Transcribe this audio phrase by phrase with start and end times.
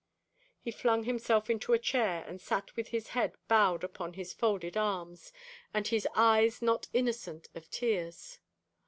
[0.59, 4.75] He flung himself into a chair, and sat with his head bowed upon his folded
[4.75, 5.31] arms,
[5.75, 8.39] and his eyes not innocent of tears.